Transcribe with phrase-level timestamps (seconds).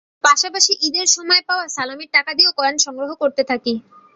[0.23, 3.73] পাশাপাশি ঈদের সময় পাওয়া সালামির টাকা দিয়েও কয়েন সংগ্রহ করতে থাকি।